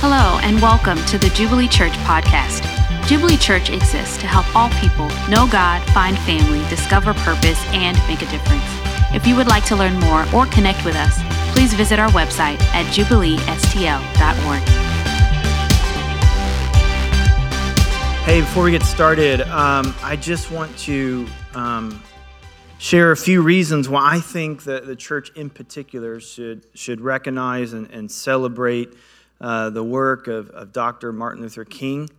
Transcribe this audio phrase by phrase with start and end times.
[0.00, 2.62] Hello, and welcome to the Jubilee Church podcast.
[3.08, 8.22] Jubilee Church exists to help all people know God, find family, discover purpose, and make
[8.22, 8.62] a difference.
[9.12, 11.18] If you would like to learn more or connect with us,
[11.52, 14.62] please visit our website at jubileestl.org.
[18.24, 22.00] Hey, before we get started, um, I just want to um,
[22.78, 27.72] share a few reasons why I think that the church in particular should, should recognize
[27.72, 28.94] and, and celebrate
[29.40, 31.12] uh, the work of, of, Dr.
[31.12, 32.10] Martin Luther King.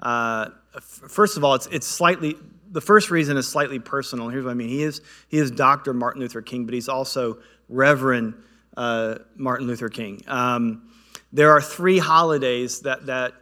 [0.00, 2.36] Uh, first of all, it's, it's slightly,
[2.70, 4.28] the first reason is slightly personal.
[4.28, 4.68] Here's what I mean.
[4.68, 5.92] He is, he is Dr.
[5.92, 7.38] Martin Luther King, but he's also
[7.68, 8.34] Reverend
[8.76, 10.22] uh, Martin Luther King.
[10.26, 10.88] Um,
[11.32, 13.34] there are three holidays that, that,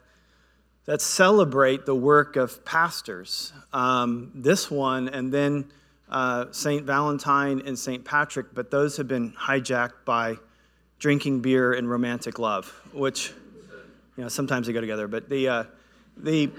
[0.87, 3.53] that celebrate the work of pastors.
[3.73, 5.71] Um, this one, and then
[6.09, 6.85] uh, St.
[6.85, 8.05] Valentine and St.
[8.05, 10.37] Patrick, but those have been hijacked by
[11.01, 13.33] drinking beer and romantic love, which,
[14.17, 15.09] you know, sometimes they go together.
[15.09, 15.65] But the, uh,
[16.19, 16.51] the,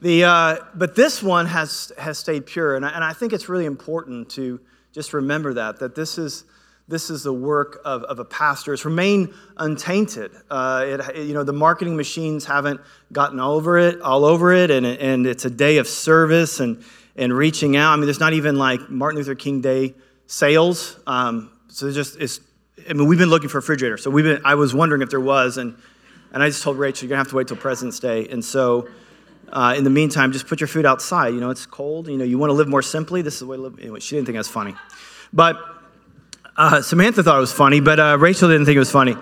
[0.00, 2.76] the, uh, but this one has, has stayed pure.
[2.76, 4.60] And I, and I think it's really important to
[4.92, 6.44] just remember that, that this is,
[6.86, 8.72] this is the work of, of a pastor.
[8.72, 10.30] It's remained untainted.
[10.48, 12.80] Uh, it, you know, the marketing machines haven't
[13.12, 16.82] gotten over it, all over it, and, and it's a day of service and,
[17.16, 17.92] and reaching out.
[17.92, 19.94] I mean, there's not even like Martin Luther King Day
[20.26, 20.98] sales.
[21.06, 22.40] Um, so just it's.
[22.88, 23.96] I mean, we've been looking for a refrigerator.
[23.96, 24.42] So we've been.
[24.44, 25.76] I was wondering if there was, and
[26.32, 28.26] and I just told Rachel you're gonna have to wait till President's Day.
[28.28, 28.88] And so,
[29.52, 31.34] uh, in the meantime, just put your food outside.
[31.34, 32.08] You know, it's cold.
[32.08, 33.22] You know, you want to live more simply.
[33.22, 33.78] This is the way to live.
[33.78, 34.74] Anyway, she didn't think it was funny,
[35.32, 35.58] but
[36.56, 39.16] uh, Samantha thought it was funny, but uh, Rachel didn't think it was funny.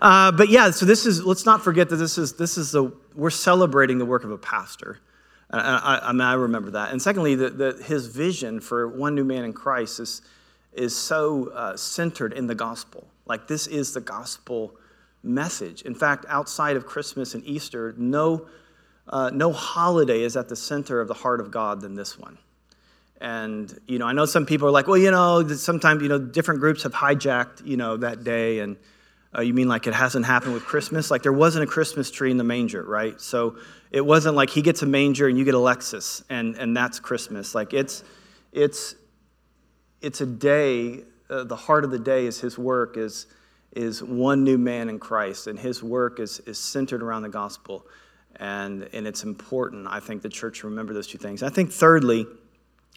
[0.00, 1.24] Uh, but yeah, so this is.
[1.24, 4.38] Let's not forget that this is this is the we're celebrating the work of a
[4.38, 5.00] pastor.
[5.50, 6.92] I, I, I mean, I remember that.
[6.92, 10.22] And secondly, the, the, his vision for one new man in Christ is
[10.78, 13.06] is so uh, centered in the gospel.
[13.26, 14.74] Like, this is the gospel
[15.22, 15.82] message.
[15.82, 18.46] In fact, outside of Christmas and Easter, no,
[19.08, 22.38] uh, no holiday is at the center of the heart of God than this one.
[23.20, 26.18] And, you know, I know some people are like, well, you know, sometimes, you know,
[26.18, 28.60] different groups have hijacked, you know, that day.
[28.60, 28.76] And
[29.36, 31.10] uh, you mean like it hasn't happened with Christmas?
[31.10, 33.20] Like there wasn't a Christmas tree in the manger, right?
[33.20, 33.56] So
[33.90, 37.00] it wasn't like he gets a manger and you get a Lexus and, and that's
[37.00, 37.56] Christmas.
[37.56, 38.04] Like it's,
[38.52, 38.94] it's,
[40.00, 41.00] it's a day,
[41.30, 43.26] uh, the heart of the day is his work is,
[43.72, 47.86] is one new man in Christ, and his work is, is centered around the gospel.
[48.36, 51.42] And, and it's important, I think, the church remember those two things.
[51.42, 52.26] I think, thirdly,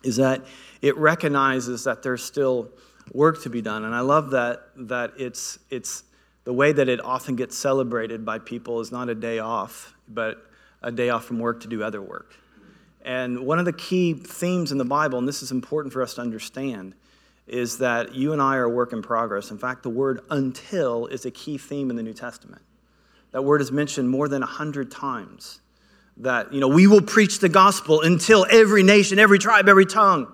[0.04, 0.46] is that
[0.82, 2.70] it recognizes that there's still
[3.14, 3.84] work to be done.
[3.84, 6.04] And I love that, that it's, it's
[6.44, 10.46] the way that it often gets celebrated by people is not a day off, but
[10.82, 12.36] a day off from work to do other work.
[13.04, 16.16] And one of the key themes in the Bible, and this is important for us
[16.16, 16.94] to understand,
[17.48, 19.52] is that you and I are a work in progress.
[19.52, 22.62] In fact, the word until is a key theme in the New Testament.
[23.32, 25.60] That word is mentioned more than a hundred times.
[26.18, 30.32] That, you know, we will preach the gospel until every nation, every tribe, every tongue.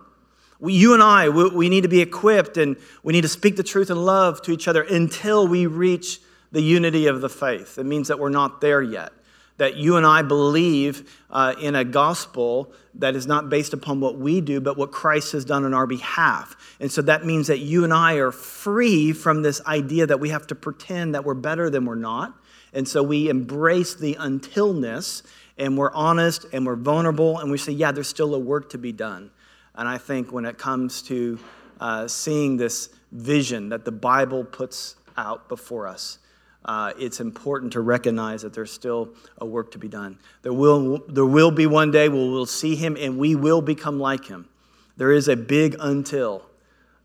[0.60, 3.56] We, you and I, we, we need to be equipped and we need to speak
[3.56, 6.20] the truth and love to each other until we reach
[6.52, 7.78] the unity of the faith.
[7.78, 9.14] It means that we're not there yet
[9.58, 14.18] that you and I believe uh, in a gospel that is not based upon what
[14.18, 16.56] we do, but what Christ has done on our behalf.
[16.80, 20.30] And so that means that you and I are free from this idea that we
[20.30, 22.34] have to pretend that we're better than we're not.
[22.74, 25.24] And so we embrace the untilness
[25.58, 28.78] and we're honest and we're vulnerable and we say, yeah, there's still a work to
[28.78, 29.32] be done.
[29.74, 31.40] And I think when it comes to
[31.80, 36.20] uh, seeing this vision that the Bible puts out before us,
[36.66, 40.18] uh, it's important to recognize that there's still a work to be done.
[40.42, 44.00] There will, there will be one day where we'll see him and we will become
[44.00, 44.50] like him.
[44.98, 46.44] There is a big until,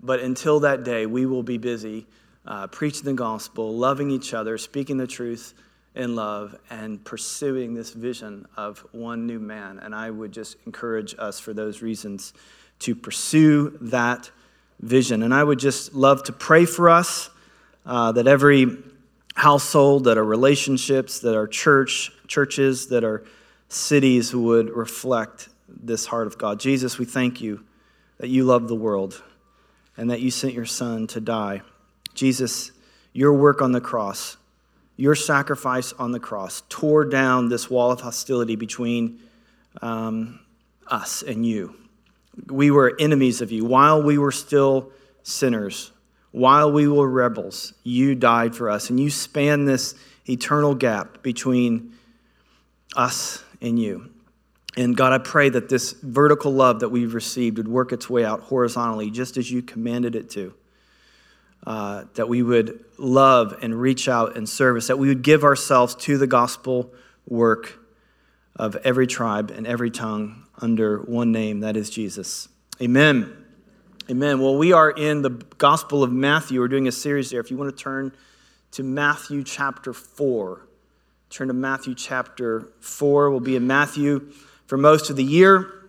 [0.01, 2.07] but until that day, we will be busy
[2.47, 5.55] uh, preaching the gospel, loving each other, speaking the truth
[5.95, 9.79] in love, and pursuing this vision of one new man.
[9.79, 12.33] And I would just encourage us for those reasons
[12.81, 14.31] to pursue that
[14.81, 15.23] vision.
[15.23, 17.31] And I would just love to pray for us
[17.87, 18.67] uh, that every
[19.35, 23.25] household, that our relationships, that our church, churches, that our
[23.69, 26.61] cities would reflect this heart of God.
[26.61, 27.65] Jesus, we thank you
[28.19, 29.23] that you love the world
[29.97, 31.63] and that you sent your son to die.
[32.15, 32.73] Jesus,
[33.13, 34.37] your work on the cross,
[34.97, 39.21] your sacrifice on the cross tore down this wall of hostility between
[39.81, 40.41] um,
[40.87, 41.75] us and you.
[42.49, 44.93] We were enemies of you while we were still
[45.23, 45.91] sinners
[46.33, 49.95] while we were rebels, you died for us, and you span this
[50.29, 51.93] eternal gap between
[52.97, 54.11] us and you.
[54.77, 58.25] And God, I pray that this vertical love that we've received would work its way
[58.25, 60.55] out horizontally, just as you commanded it to.
[61.67, 65.95] uh, that we would love and reach out and service, that we would give ourselves
[65.95, 66.93] to the gospel
[67.27, 67.79] work
[68.57, 72.49] of every tribe and every tongue under one name, that is Jesus.
[72.81, 73.42] Amen.
[74.11, 74.41] Amen.
[74.41, 76.59] Well, we are in the Gospel of Matthew.
[76.59, 77.39] We're doing a series there.
[77.39, 78.13] If you want to turn
[78.73, 80.67] to Matthew chapter 4,
[81.31, 83.31] turn to Matthew chapter 4.
[83.31, 84.33] We'll be in Matthew
[84.67, 85.89] for most of the year.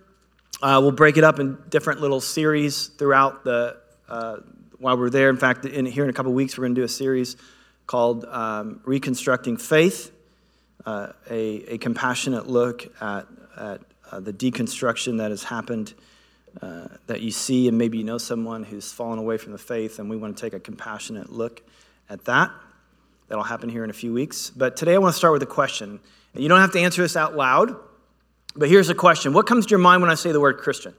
[0.62, 3.78] Uh, we'll break it up in different little series throughout the
[4.08, 4.36] uh,
[4.78, 5.28] while we're there.
[5.28, 7.36] In fact, in, here in a couple weeks, we're going to do a series
[7.88, 10.12] called um, Reconstructing Faith,
[10.86, 13.26] uh, a, a, compassionate look at,
[13.56, 13.80] at
[14.12, 15.94] uh, the deconstruction that has happened.
[16.62, 19.98] Uh, that you see, and maybe you know someone who's fallen away from the faith,
[19.98, 21.62] and we want to take a compassionate look
[22.08, 22.50] at that.
[23.28, 24.50] That'll happen here in a few weeks.
[24.50, 25.98] But today I want to start with a question.
[26.32, 27.74] And you don't have to answer this out loud,
[28.54, 30.94] but here's a question What comes to your mind when I say the word Christian?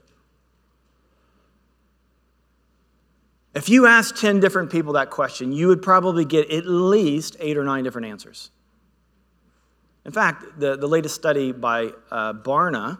[3.54, 7.56] If you ask 10 different people that question, you would probably get at least eight
[7.56, 8.50] or nine different answers.
[10.04, 12.98] In fact, the, the latest study by uh, Barna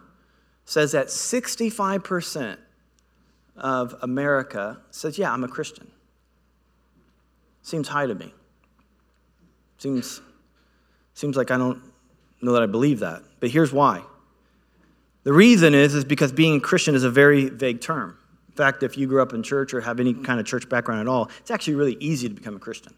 [0.67, 2.57] says that 65%
[3.55, 5.89] of America says, Yeah, I'm a Christian.
[7.63, 8.33] Seems high to me.
[9.77, 10.21] Seems,
[11.13, 11.81] seems like I don't
[12.41, 13.23] know that I believe that.
[13.39, 14.03] But here's why.
[15.23, 18.17] The reason is, is because being a Christian is a very vague term.
[18.49, 21.01] In fact, if you grew up in church or have any kind of church background
[21.01, 22.93] at all, it's actually really easy to become a Christian.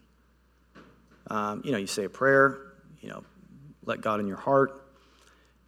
[1.28, 2.58] Um, you know, you say a prayer,
[3.00, 3.22] you know,
[3.84, 4.79] let God in your heart,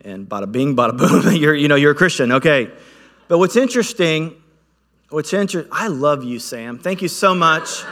[0.04, 2.32] and bada bing, bada boom, you're, you know, you're a Christian.
[2.32, 2.70] Okay.
[3.28, 4.34] But what's interesting,
[5.08, 6.78] what's interesting, I love you, Sam.
[6.78, 7.82] Thank you so much.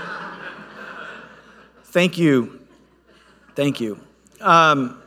[1.84, 2.60] Thank you.
[3.54, 3.98] Thank you.
[4.40, 5.02] Um,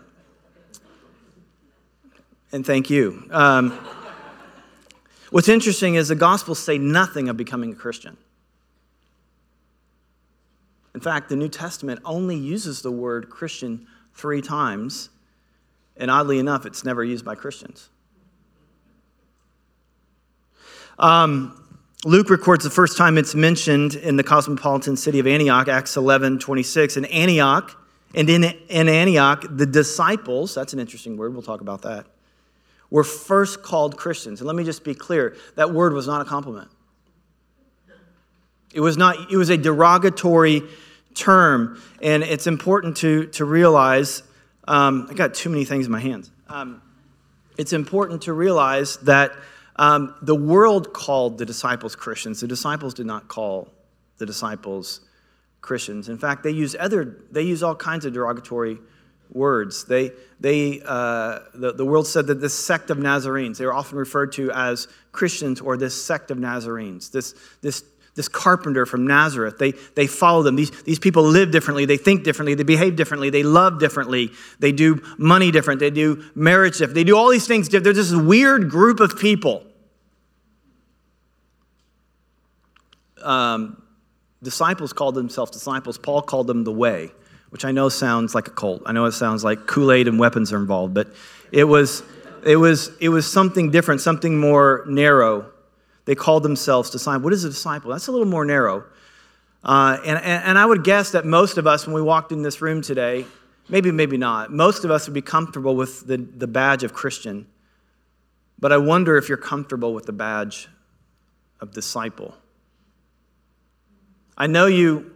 [2.52, 3.28] and thank you.
[3.32, 3.72] Um,
[5.32, 8.18] what's interesting is the Gospels say nothing of becoming a Christian.
[10.94, 15.10] In fact, the New Testament only uses the word Christian three times
[15.98, 17.90] and oddly enough, it's never used by Christians.
[21.00, 21.60] Um,
[22.06, 26.40] Luke records the first time it's mentioned in the cosmopolitan city of Antioch, Acts 11
[26.40, 26.98] 26.
[26.98, 27.80] In Antioch,
[28.13, 32.06] and in, in Antioch, the disciples, that's an interesting word, we'll talk about that,
[32.89, 34.39] were first called Christians.
[34.39, 36.69] And let me just be clear that word was not a compliment.
[38.74, 40.63] It was not, it was a derogatory
[41.16, 41.81] term.
[42.01, 44.24] And it's important to, to realize
[44.68, 46.31] um, I got too many things in my hands.
[46.48, 46.81] Um,
[47.57, 49.33] it's important to realize that
[49.75, 52.42] um, the world called the disciples Christians.
[52.42, 53.69] The disciples did not call
[54.18, 55.01] the disciples
[55.62, 56.10] Christians.
[56.10, 58.77] In fact, they use other, they use all kinds of derogatory
[59.31, 59.86] words.
[59.86, 63.98] They, they, uh, the, the world said that this sect of Nazarenes, they were often
[63.98, 67.83] referred to as Christians or this sect of Nazarenes, this, this
[68.15, 69.57] this carpenter from Nazareth.
[69.57, 70.56] They, they follow them.
[70.56, 71.86] These, these people live differently.
[71.86, 72.54] They think differently.
[72.54, 73.30] They behave differently.
[73.30, 74.31] They love differently.
[74.60, 75.80] They do money different.
[75.80, 76.95] They do marriage different.
[76.95, 77.86] They do all these things different.
[77.86, 79.63] They're just this weird group of people.
[83.24, 83.81] Um,
[84.44, 85.98] disciples called themselves disciples.
[85.98, 87.12] Paul called them the way,
[87.50, 88.83] which I know sounds like a cult.
[88.86, 91.13] I know it sounds like Kool Aid and weapons are involved, but
[91.51, 92.04] it was,
[92.45, 95.53] it was, it was something different, something more narrow
[96.06, 97.24] they called themselves disciples.
[97.24, 97.92] What is a disciple?
[97.92, 98.86] That's a little more narrow.
[99.64, 102.42] Uh, and, and, and I would guess that most of us, when we walked in
[102.42, 103.25] this room today,
[103.70, 107.48] maybe, maybe not, most of us would be comfortable with the, the badge of Christian.
[108.60, 110.68] But I wonder if you're comfortable with the badge
[111.62, 112.36] of disciple.
[114.38, 115.13] I know you,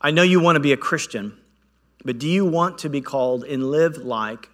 [0.00, 1.36] I know you want to be a Christian,
[2.04, 4.50] but do you want to be called and live like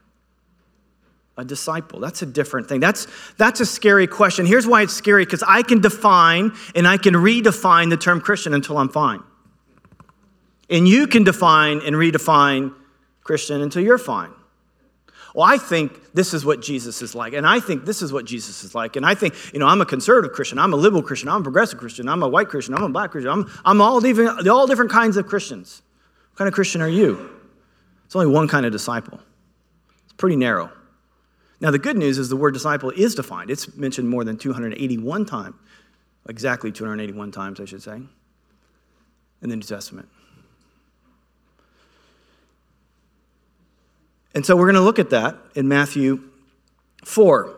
[1.36, 2.00] a disciple?
[2.00, 2.80] That's a different thing.
[2.80, 4.46] That's, that's a scary question.
[4.46, 8.54] Here's why it's scary because I can define and I can redefine the term Christian
[8.54, 9.22] until I'm fine.
[10.68, 12.74] And you can define and redefine
[13.22, 14.32] Christian until you're fine.
[15.34, 18.26] Well, I think this is what Jesus is like, and I think this is what
[18.26, 21.02] Jesus is like, and I think, you know, I'm a conservative Christian, I'm a liberal
[21.02, 23.80] Christian, I'm a progressive Christian, I'm a white Christian, I'm a black Christian, I'm, I'm
[23.80, 25.80] all, different, all different kinds of Christians.
[26.32, 27.30] What kind of Christian are you?
[28.04, 29.20] It's only one kind of disciple.
[30.04, 30.70] It's pretty narrow.
[31.62, 33.49] Now, the good news is the word disciple is defined.
[33.49, 35.54] It's mentioned more than 281 times,
[36.28, 38.02] exactly 281 times, I should say,
[39.42, 40.09] in the New Testament.
[44.35, 46.25] And so we're going to look at that in Matthew
[47.04, 47.54] 4.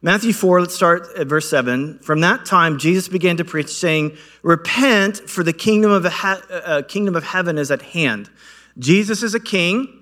[0.00, 1.98] Matthew 4, let's start at verse 7.
[1.98, 6.80] From that time, Jesus began to preach, saying, Repent, for the kingdom of, he- uh,
[6.88, 8.30] kingdom of heaven is at hand.
[8.78, 9.97] Jesus is a king,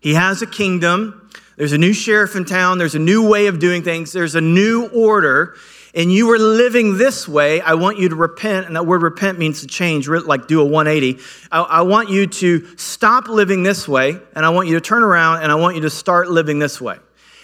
[0.00, 1.30] he has a kingdom.
[1.56, 2.78] There's a new sheriff in town.
[2.78, 4.12] There's a new way of doing things.
[4.12, 5.56] There's a new order.
[5.94, 8.66] and you were living this way, I want you to repent.
[8.66, 11.22] And that word repent means to change, like do a 180.
[11.50, 15.02] I, I, want you to stop living this way, and I want you to turn
[15.02, 16.98] around, and I want you to start living this way.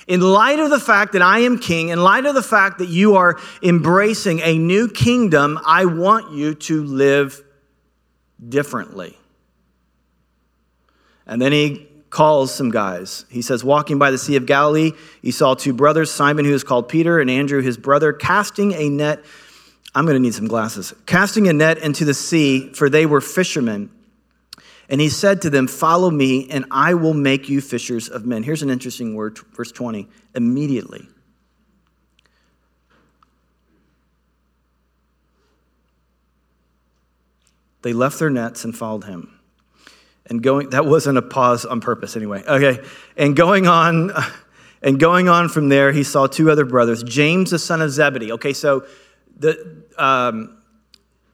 [0.06, 2.88] In light of the fact that I am king, in light of the fact that
[2.88, 7.42] you are embracing a new kingdom, I want you to live
[8.46, 9.16] differently.
[11.26, 13.24] And then he calls some guys.
[13.30, 14.92] He says, Walking by the Sea of Galilee,
[15.22, 18.90] he saw two brothers, Simon, who is called Peter, and Andrew, his brother, casting a
[18.90, 19.24] net.
[19.94, 20.94] I'm going to need some glasses.
[21.06, 23.90] Casting a net into the sea, for they were fishermen.
[24.90, 28.42] And he said to them, Follow me, and I will make you fishers of men.
[28.42, 30.06] Here's an interesting word, verse 20.
[30.34, 31.08] Immediately.
[37.80, 39.31] They left their nets and followed him.
[40.26, 42.44] And going, that wasn't a pause on purpose anyway.
[42.46, 42.82] Okay.
[43.16, 44.12] And going on,
[44.82, 48.32] and going on from there, he saw two other brothers, James, the son of Zebedee.
[48.32, 48.84] Okay, so
[49.38, 50.58] the um,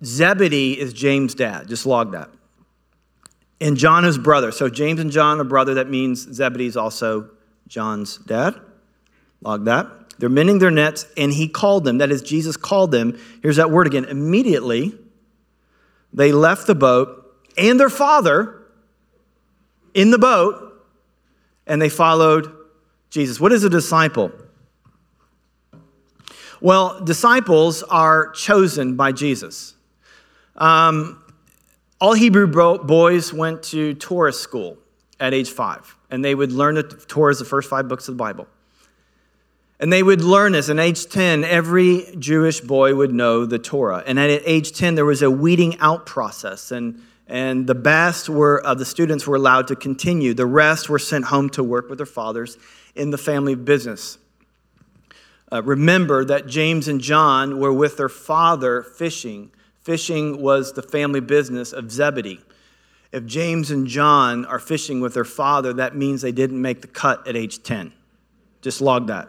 [0.05, 1.69] Zebedee is James' dad.
[1.69, 2.31] Just log that.
[3.61, 4.53] And John, his brother.
[4.53, 5.75] So James and John are brother.
[5.75, 7.31] That means Zebedee is also
[7.67, 8.55] John's dad.
[9.41, 9.87] Log that.
[10.19, 11.99] They're mending their nets, and he called them.
[11.99, 13.19] That is, Jesus called them.
[13.43, 14.05] Here's that word again.
[14.05, 14.99] Immediately,
[16.13, 18.58] they left the boat and their father
[19.99, 20.81] in the boat
[21.67, 22.55] and they followed
[23.11, 23.41] Jesus.
[23.41, 24.31] What is a disciple?
[26.61, 29.75] Well, disciples are chosen by Jesus.
[30.55, 31.25] Um,
[32.01, 34.79] all Hebrew boys went to Torah school
[35.19, 38.23] at age five, and they would learn the Torah the first five books of the
[38.23, 38.47] Bible.
[39.81, 40.69] And they would learn this.
[40.69, 44.05] At age 10, every Jewish boy would know the Torah.
[44.07, 46.73] And at age 10, there was a weeding out process.
[46.73, 50.33] And and the best were of the students were allowed to continue.
[50.33, 52.57] The rest were sent home to work with their fathers
[52.95, 54.19] in the family business.
[55.53, 59.51] Uh, remember that James and John were with their father fishing.
[59.81, 62.41] Fishing was the family business of Zebedee.
[63.13, 66.89] If James and John are fishing with their father, that means they didn't make the
[66.89, 67.93] cut at age 10.
[68.61, 69.29] Just log that.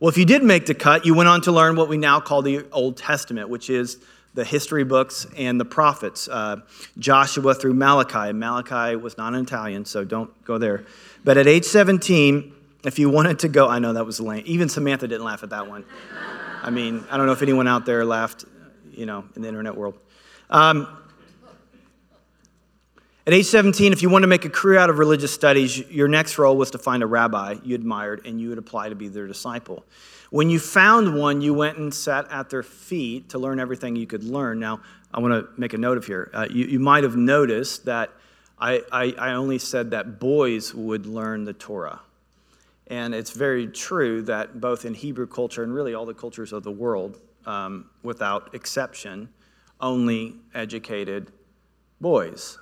[0.00, 2.20] Well, if you did make the cut, you went on to learn what we now
[2.20, 3.98] call the Old Testament, which is
[4.36, 6.60] the history books and the prophets, uh,
[6.98, 8.32] Joshua through Malachi.
[8.32, 10.84] Malachi was not an Italian, so don't go there.
[11.24, 12.52] But at age 17,
[12.84, 14.44] if you wanted to go, I know that was lame.
[14.46, 15.84] Even Samantha didn't laugh at that one.
[16.62, 18.44] I mean, I don't know if anyone out there laughed,
[18.92, 19.98] you know, in the internet world.
[20.50, 20.86] Um,
[23.26, 26.08] at age 17, if you wanted to make a career out of religious studies, your
[26.08, 29.08] next role was to find a rabbi you admired and you would apply to be
[29.08, 29.82] their disciple.
[30.30, 34.06] When you found one, you went and sat at their feet to learn everything you
[34.06, 34.58] could learn.
[34.58, 34.80] Now,
[35.14, 36.30] I want to make a note of here.
[36.34, 38.10] Uh, you, you might have noticed that
[38.58, 42.00] I, I, I only said that boys would learn the Torah.
[42.88, 46.62] And it's very true that both in Hebrew culture and really all the cultures of
[46.62, 49.28] the world, um, without exception,
[49.80, 51.32] only educated
[52.00, 52.58] boys.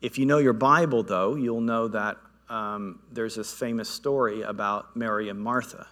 [0.00, 2.16] If you know your Bible, though, you'll know that
[2.48, 5.86] um, there's this famous story about Mary and Martha.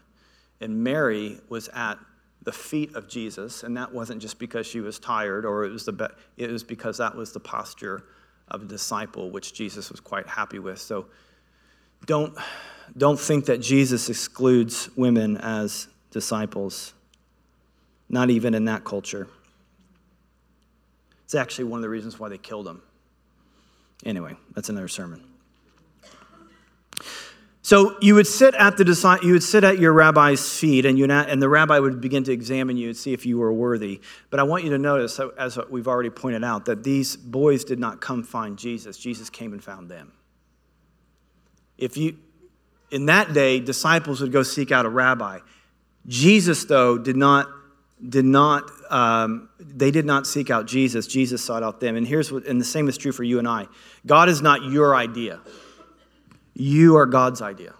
[0.60, 1.98] And Mary was at
[2.42, 5.84] the feet of Jesus, and that wasn't just because she was tired or it was,
[5.84, 8.04] the be- it was because that was the posture
[8.48, 10.78] of a disciple, which Jesus was quite happy with.
[10.78, 11.06] So
[12.06, 12.36] don't,
[12.96, 16.94] don't think that Jesus excludes women as disciples,
[18.08, 19.28] not even in that culture.
[21.24, 22.82] It's actually one of the reasons why they killed him.
[24.04, 25.29] Anyway, that's another sermon.
[27.70, 31.04] So you would sit at the you would sit at your rabbi's feet, and you
[31.04, 34.00] and the rabbi would begin to examine you and see if you were worthy.
[34.28, 37.78] But I want you to notice, as we've already pointed out, that these boys did
[37.78, 38.98] not come find Jesus.
[38.98, 40.10] Jesus came and found them.
[41.78, 42.16] If you,
[42.90, 45.38] in that day, disciples would go seek out a rabbi.
[46.08, 47.46] Jesus, though, did not
[48.08, 51.06] did not um, they did not seek out Jesus.
[51.06, 51.94] Jesus sought out them.
[51.94, 53.68] And here's what, and the same is true for you and I.
[54.04, 55.38] God is not your idea.
[56.60, 57.74] You are God's idea.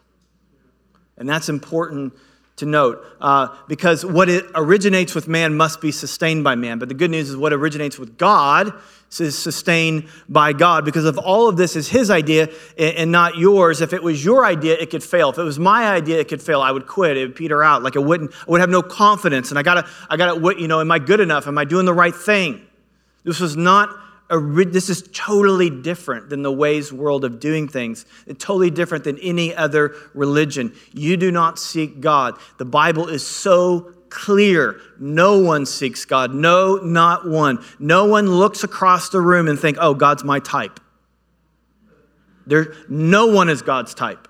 [1.19, 2.15] And that's important
[2.57, 6.79] to note uh, because what it originates with man must be sustained by man.
[6.79, 8.73] But the good news is what originates with God
[9.19, 13.83] is sustained by God because of all of this is his idea and not yours.
[13.83, 15.29] If it was your idea, it could fail.
[15.31, 16.63] If it was my idea, it could fail.
[16.63, 17.17] I would quit.
[17.19, 17.83] It would peter out.
[17.83, 19.51] Like I wouldn't, I would have no confidence.
[19.51, 21.47] And I gotta, I gotta, you know, am I good enough?
[21.47, 22.65] Am I doing the right thing?
[23.25, 23.91] This was not
[24.31, 29.19] this is totally different than the ways world of doing things it's totally different than
[29.19, 30.73] any other religion.
[30.93, 32.35] You do not seek god.
[32.59, 34.81] The bible is so clear.
[34.99, 36.33] No one seeks god.
[36.33, 37.65] No not one.
[37.79, 40.79] No one looks across the room and think oh god's my type.
[42.47, 44.29] There no one is god's type.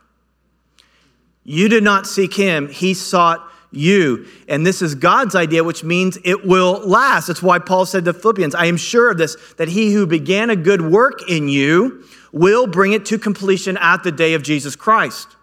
[1.45, 2.69] You did not seek him.
[2.69, 4.27] He sought you.
[4.49, 7.29] And this is God's idea, which means it will last.
[7.29, 10.51] That's why Paul said to Philippians, I am sure of this, that he who began
[10.51, 14.77] a good work in you will bring it to completion at the day of Jesus
[14.77, 15.37] Christ.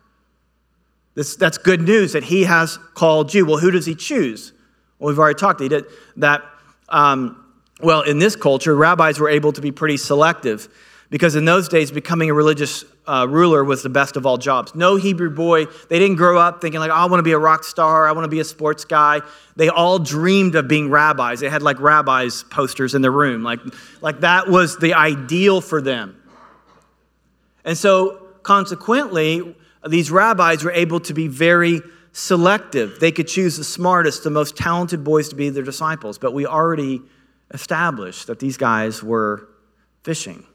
[1.16, 3.46] This, that's good news that he has called you.
[3.46, 4.54] Well, who does he choose?
[5.00, 5.60] Well, we've already talked.
[6.18, 6.44] That.
[6.90, 7.44] Um,
[7.82, 10.68] well, in this culture, rabbis were able to be pretty selective
[11.10, 14.76] because in those days, becoming a religious uh, ruler was the best of all jobs.
[14.76, 17.40] No Hebrew boy, they didn't grow up thinking, like, oh, I want to be a
[17.40, 19.22] rock star, I want to be a sports guy.
[19.56, 21.40] They all dreamed of being rabbis.
[21.40, 23.44] They had like rabbis posters in their room.
[23.44, 23.60] Like,
[24.02, 26.22] like that was the ideal for them.
[27.64, 29.56] And so, consequently,
[29.88, 33.00] these rabbis were able to be very selective.
[33.00, 36.18] They could choose the smartest, the most talented boys to be their disciples.
[36.18, 37.02] But we already
[37.54, 39.48] established that these guys were
[40.04, 40.46] fishing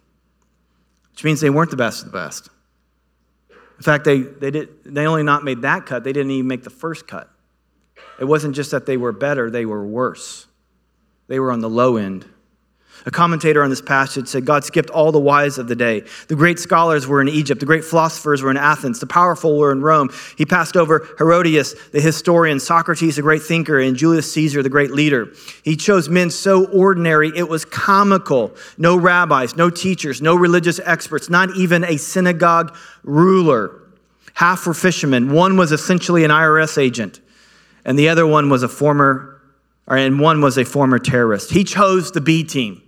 [1.13, 2.49] which means they weren't the best of the best.
[3.51, 6.63] In fact, they, they, did, they only not made that cut, they didn't even make
[6.63, 7.29] the first cut.
[8.19, 10.47] It wasn't just that they were better, they were worse.
[11.29, 12.27] They were on the low end.
[13.05, 16.05] A commentator on this passage said God skipped all the wise of the day.
[16.29, 19.73] The great scholars were in Egypt, the great philosophers were in Athens, the powerful were
[19.73, 20.11] in Rome.
[20.37, 24.93] He passed over Herodotus, the historian, Socrates, the great thinker, and Julius Caesar, the great
[24.93, 25.33] leader.
[25.65, 28.55] He chose men so ordinary it was comical.
[28.79, 33.81] No rabbis, no teachers, no religious experts, not even a synagogue ruler.
[34.35, 35.33] Half were fishermen.
[35.33, 37.21] One was essentially an IRS agent,
[37.85, 39.41] and the other one was a former,
[39.87, 41.51] or, and one was a former terrorist.
[41.51, 42.82] He chose the B team.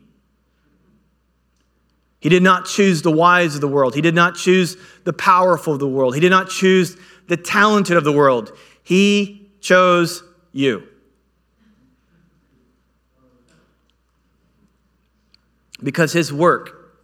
[2.25, 3.95] He did not choose the wise of the world.
[3.95, 6.15] He did not choose the powerful of the world.
[6.15, 6.97] He did not choose
[7.29, 8.51] the talented of the world.
[8.83, 10.89] He chose you.
[15.83, 16.97] Because his work,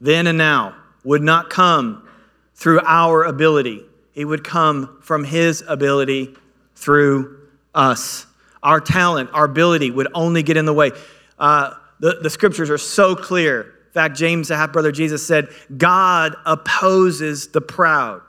[0.00, 0.74] then and now,
[1.04, 2.08] would not come
[2.56, 3.84] through our ability,
[4.16, 6.34] it would come from his ability
[6.74, 7.46] through
[7.76, 8.26] us.
[8.64, 10.90] Our talent, our ability would only get in the way.
[11.38, 16.36] Uh, the, the scriptures are so clear fact, James, the half brother Jesus, said, God
[16.46, 18.22] opposes the proud,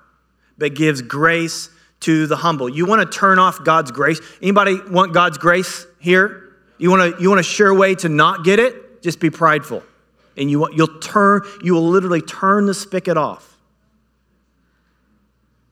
[0.57, 1.69] but gives grace
[2.01, 2.69] to the humble.
[2.69, 4.19] You want to turn off God's grace?
[4.41, 6.55] Anybody want God's grace here?
[6.77, 9.03] You want to you want a sure way to not get it?
[9.03, 9.83] Just be prideful.
[10.37, 13.57] And you you'll turn you will literally turn the spigot off.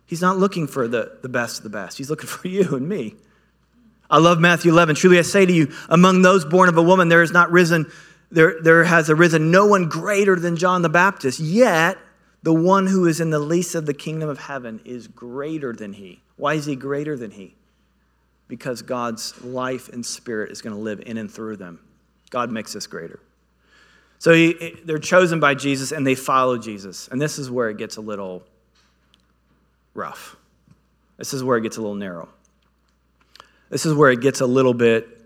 [0.05, 1.97] He's not looking for the, the best of the best.
[1.97, 3.15] He's looking for you and me.
[4.09, 4.95] I love Matthew 11.
[4.95, 7.91] Truly I say to you, among those born of a woman, there is not risen
[8.31, 11.97] there, there has arisen no one greater than John the Baptist, yet
[12.43, 15.93] the one who is in the least of the kingdom of heaven is greater than
[15.93, 16.21] he.
[16.35, 17.55] Why is he greater than he?
[18.47, 21.79] Because God's life and spirit is going to live in and through them.
[22.29, 23.19] God makes us greater.
[24.19, 27.07] So he, they're chosen by Jesus and they follow Jesus.
[27.09, 28.43] And this is where it gets a little
[29.93, 30.35] rough.
[31.17, 32.29] This is where it gets a little narrow.
[33.69, 35.16] This is where it gets a little bit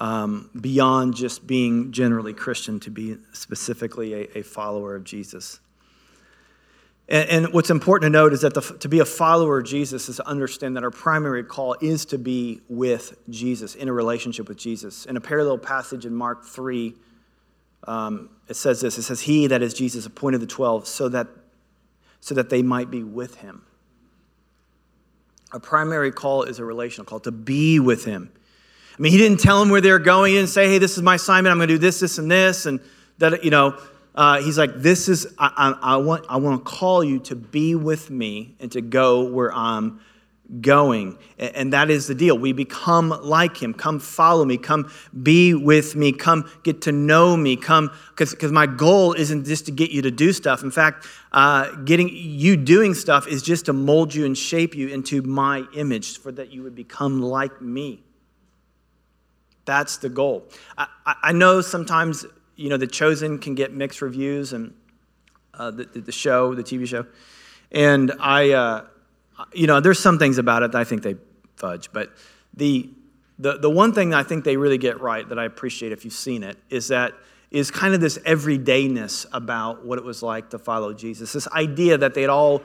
[0.00, 5.60] um, beyond just being generally Christian to be specifically a, a follower of Jesus.
[7.08, 10.08] And, and, what's important to note is that the, to be a follower of Jesus
[10.08, 14.48] is to understand that our primary call is to be with Jesus, in a relationship
[14.48, 15.04] with Jesus.
[15.04, 16.94] In a parallel passage in Mark 3,
[17.86, 21.28] um, it says this it says, He, that is Jesus, appointed the 12 so that,
[22.20, 23.62] so that they might be with him.
[25.52, 28.32] Our primary call is a relational call, to be with him.
[28.96, 30.32] I mean, he didn't tell them where they were going.
[30.32, 31.50] He didn't say, hey, this is my assignment.
[31.50, 32.66] I'm going to do this, this, and this.
[32.66, 32.78] And
[33.18, 33.76] that, you know,
[34.14, 37.34] uh, he's like, this is, I, I, I, want, I want to call you to
[37.34, 40.00] be with me and to go where I'm
[40.60, 41.18] going.
[41.38, 42.38] And that is the deal.
[42.38, 43.74] We become like him.
[43.74, 44.58] Come follow me.
[44.58, 46.12] Come be with me.
[46.12, 47.56] Come get to know me.
[47.56, 50.62] Come, because my goal isn't just to get you to do stuff.
[50.62, 54.88] In fact, uh, getting you doing stuff is just to mold you and shape you
[54.88, 58.04] into my image for that you would become like me.
[59.64, 60.44] That's the goal.
[60.76, 64.74] I, I know sometimes, you know, The Chosen can get mixed reviews and
[65.54, 67.06] uh, the, the show, the TV show.
[67.72, 68.84] And I, uh,
[69.52, 71.16] you know, there's some things about it that I think they
[71.56, 71.92] fudge.
[71.92, 72.12] But
[72.54, 72.90] the,
[73.38, 76.14] the, the one thing I think they really get right that I appreciate if you've
[76.14, 77.12] seen it is that
[77.50, 81.32] is kind of this everydayness about what it was like to follow Jesus.
[81.32, 82.62] This idea that they'd all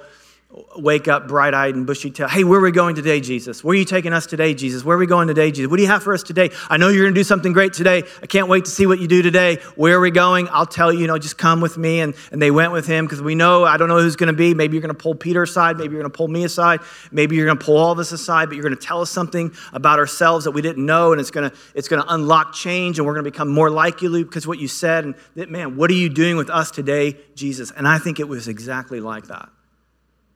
[0.76, 2.32] wake up bright eyed and bushy tailed.
[2.32, 3.64] Hey, where are we going today, Jesus?
[3.64, 4.84] Where are you taking us today, Jesus?
[4.84, 5.70] Where are we going today, Jesus?
[5.70, 6.50] What do you have for us today?
[6.70, 8.04] I know you're going to do something great today.
[8.24, 9.58] I can't wait to see what you do today.
[9.76, 10.48] Where are we going?
[10.50, 12.00] I'll tell you, you know, just come with me.
[12.00, 14.34] And, and they went with him because we know, I don't know who's going to
[14.34, 14.56] be.
[14.56, 15.78] Maybe you're going to pull Peter aside.
[15.78, 16.80] Maybe you're going to pull me aside.
[17.12, 19.12] Maybe you're going to pull all of us aside, but you're going to tell us
[19.12, 21.12] something about ourselves that we didn't know.
[21.12, 23.70] And it's going to, it's going to unlock change and we're going to become more
[23.70, 25.04] like you because what you said.
[25.04, 27.70] And that, man, what are you doing with us today, Jesus?
[27.72, 29.50] And I think it was exactly like that.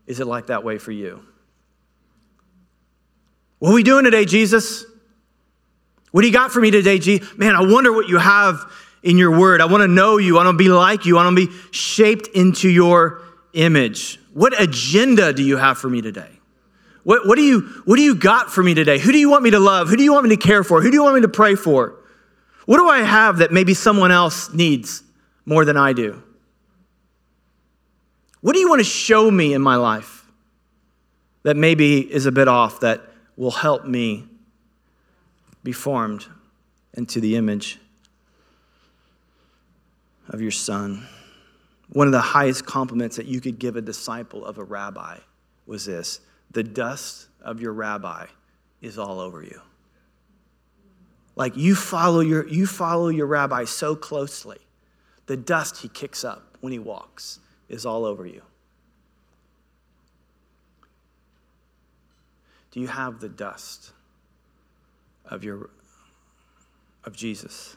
[0.08, 1.24] Is it like that way for you?
[3.60, 4.86] What are we doing today, Jesus?
[6.12, 7.22] What do you got for me today, G?
[7.38, 9.62] Man, I wonder what you have in your word.
[9.62, 10.38] I want to know you.
[10.38, 11.18] I want to be like you.
[11.18, 13.22] I want to be shaped into your
[13.54, 14.20] image.
[14.34, 16.30] What agenda do you have for me today?
[17.04, 19.00] What, what, do you, what do you got for me today?
[19.00, 19.90] Who do you want me to love?
[19.90, 20.82] Who do you want me to care for?
[20.82, 21.96] Who do you want me to pray for?
[22.66, 25.04] What do I have that maybe someone else needs
[25.46, 26.22] more than I do?
[28.44, 30.30] What do you want to show me in my life
[31.44, 33.02] that maybe is a bit off that
[33.38, 34.26] will help me
[35.64, 36.26] be formed
[36.94, 37.80] into the image
[40.28, 41.08] of your son?
[41.94, 45.20] One of the highest compliments that you could give a disciple of a rabbi
[45.66, 46.20] was this
[46.52, 48.26] the dust of your rabbi
[48.82, 49.62] is all over you.
[51.38, 54.60] Like you follow your, you follow your rabbi so closely,
[55.28, 57.40] the dust he kicks up when he walks
[57.74, 58.44] is all over you.
[62.72, 63.92] Do you have the dust
[65.26, 65.70] of your
[67.04, 67.76] of Jesus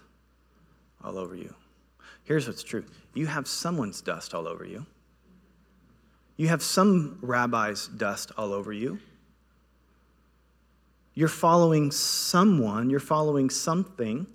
[1.03, 1.55] all over you?
[2.25, 2.85] Here's what's true.
[3.15, 4.85] You have someone's dust all over you.
[6.37, 8.99] You have some rabbi's dust all over you.
[11.15, 14.27] You're following someone, you're following something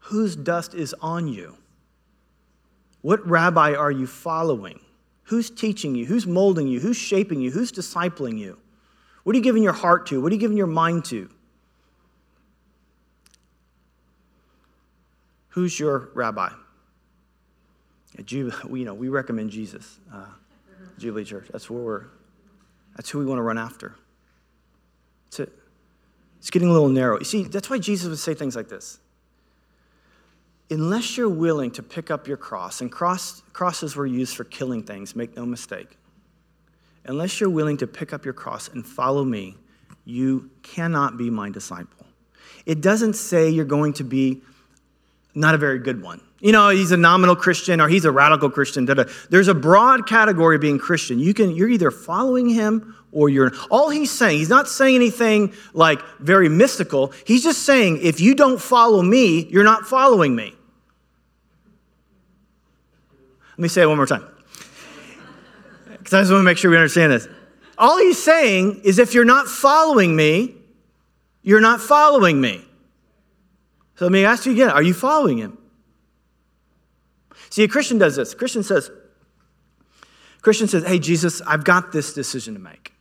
[0.00, 1.56] whose dust is on you.
[3.02, 4.80] What rabbi are you following?
[5.24, 6.06] Who's teaching you?
[6.06, 6.80] Who's molding you?
[6.80, 7.50] Who's shaping you?
[7.50, 8.58] Who's discipling you?
[9.24, 10.20] What are you giving your heart to?
[10.20, 11.28] What are you giving your mind to?
[15.48, 16.48] Who's your rabbi?
[18.24, 20.24] Jubilee, you know, we recommend Jesus, uh,
[20.98, 21.46] Jubilee Church.
[21.50, 22.04] That's where we're.
[22.96, 23.94] That's who we want to run after.
[26.42, 27.20] It's getting a little narrow.
[27.20, 28.98] You see, that's why Jesus would say things like this.
[30.72, 34.82] Unless you're willing to pick up your cross, and cross, crosses were used for killing
[34.82, 35.98] things, make no mistake.
[37.04, 39.56] Unless you're willing to pick up your cross and follow me,
[40.06, 42.06] you cannot be my disciple.
[42.64, 44.40] It doesn't say you're going to be
[45.34, 46.22] not a very good one.
[46.40, 48.86] You know, he's a nominal Christian or he's a radical Christian.
[48.86, 49.04] Da-da.
[49.28, 51.18] There's a broad category of being Christian.
[51.18, 53.52] You can, you're either following him or you're.
[53.70, 57.12] All he's saying, he's not saying anything like very mystical.
[57.26, 60.54] He's just saying, if you don't follow me, you're not following me.
[63.51, 64.26] Let me say it one more time.
[65.88, 67.28] Because I just want to make sure we understand this.
[67.78, 70.54] All he's saying is, if you're not following me,
[71.42, 72.64] you're not following me.
[73.96, 75.58] So let me ask you again are you following him?
[77.50, 78.32] See, a Christian does this.
[78.32, 78.90] A Christian says,
[80.40, 82.92] Christian says, hey, Jesus, I've got this decision to make.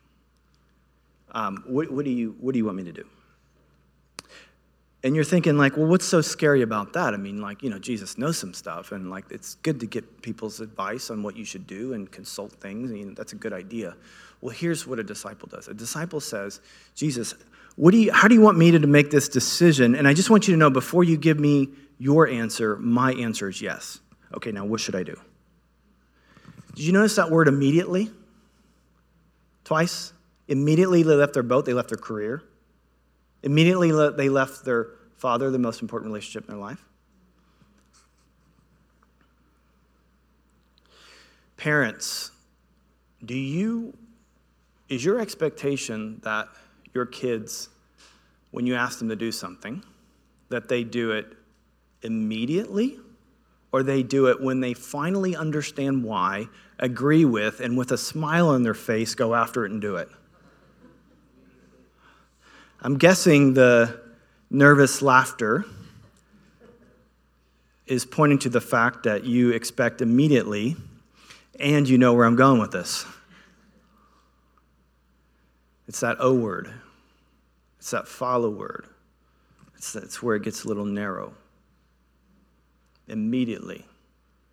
[1.31, 3.05] Um, what, what, do you, what do you want me to do?
[5.03, 7.15] And you're thinking, like, well, what's so scary about that?
[7.15, 10.21] I mean, like, you know, Jesus knows some stuff, and like, it's good to get
[10.21, 12.91] people's advice on what you should do and consult things.
[12.91, 13.95] I mean, that's a good idea.
[14.41, 16.61] Well, here's what a disciple does a disciple says,
[16.95, 17.33] Jesus,
[17.75, 19.95] what do you, how do you want me to make this decision?
[19.95, 23.49] And I just want you to know before you give me your answer, my answer
[23.49, 23.99] is yes.
[24.33, 25.19] Okay, now what should I do?
[26.75, 28.11] Did you notice that word immediately?
[29.63, 30.13] Twice?
[30.47, 32.43] Immediately they left their boat, they left their career.
[33.43, 36.83] Immediately they left their father, the most important relationship in their life.
[41.57, 42.31] Parents,
[43.23, 43.95] do you,
[44.89, 46.47] is your expectation that
[46.93, 47.69] your kids,
[48.49, 49.83] when you ask them to do something,
[50.49, 51.33] that they do it
[52.01, 52.97] immediately
[53.71, 56.47] or they do it when they finally understand why,
[56.79, 60.09] agree with, and with a smile on their face go after it and do it?
[62.83, 64.01] I'm guessing the
[64.49, 65.65] nervous laughter
[67.85, 70.75] is pointing to the fact that you expect immediately
[71.59, 73.05] and you know where I'm going with this.
[75.87, 76.73] It's that O word.
[77.77, 78.87] It's that follow word.
[79.75, 81.33] It's, that's where it gets a little narrow.
[83.07, 83.85] Immediately.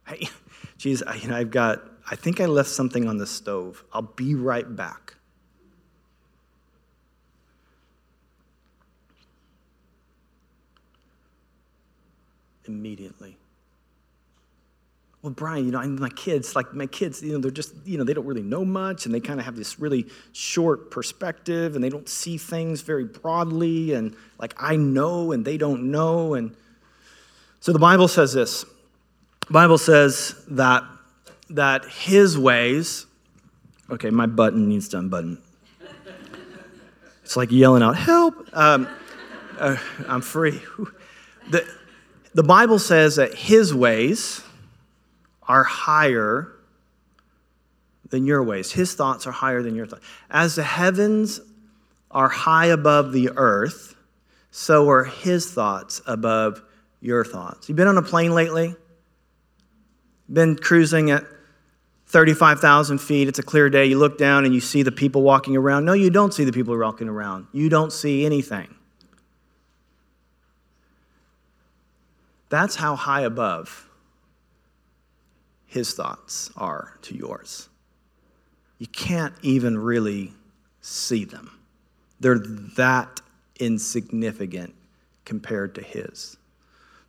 [0.06, 0.28] Hey,
[0.76, 3.84] geez, I, you know, I've got, I think I left something on the stove.
[3.90, 5.14] I'll be right back.
[12.68, 13.36] Immediately
[15.22, 17.98] well, Brian, you know, I, my kids, like my kids, you know, they're just, you
[17.98, 21.74] know, they don't really know much and they kind of have this really short perspective
[21.74, 26.34] and they don't see things very broadly and like I know and they don't know.
[26.34, 26.54] And
[27.58, 28.64] so the Bible says this.
[29.48, 30.84] The Bible says that
[31.50, 33.06] that his ways,
[33.90, 35.42] okay, my button needs to unbutton.
[37.24, 38.34] It's like yelling out, help.
[38.52, 38.86] Um,
[39.58, 39.76] uh,
[40.06, 40.60] I'm free.
[41.50, 41.66] The,
[42.38, 44.42] the Bible says that his ways,
[45.48, 46.52] are higher
[48.10, 48.70] than your ways.
[48.70, 50.04] His thoughts are higher than your thoughts.
[50.30, 51.40] As the heavens
[52.10, 53.96] are high above the earth,
[54.50, 56.62] so are his thoughts above
[57.00, 57.68] your thoughts.
[57.68, 58.76] You been on a plane lately?
[60.30, 61.24] Been cruising at
[62.06, 63.86] 35,000 feet, it's a clear day.
[63.86, 65.84] You look down and you see the people walking around.
[65.84, 67.46] No, you don't see the people walking around.
[67.52, 68.74] You don't see anything.
[72.48, 73.88] That's how high above
[75.66, 77.68] his thoughts are to yours.
[78.78, 80.32] You can't even really
[80.80, 81.58] see them,
[82.20, 82.38] they're
[82.76, 83.20] that
[83.60, 84.74] insignificant
[85.24, 86.36] compared to his.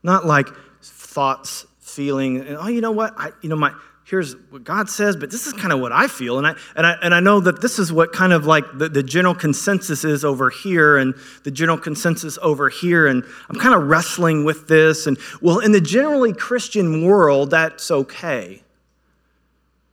[0.04, 0.48] Not like
[0.82, 3.14] thoughts, feeling, and, oh, you know what?
[3.18, 3.74] I, you know, my,
[4.10, 6.40] here's what God says, but this is kind of what I feel.
[6.40, 8.90] And I, and I, and I know that this is what kind of like the,
[8.90, 13.06] the general consensus is over here and the general consensus over here.
[13.06, 15.06] And I'm kind of wrestling with this.
[15.06, 18.64] And well, in the generally Christian world, that's okay.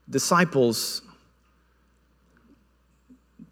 [0.09, 1.03] Disciples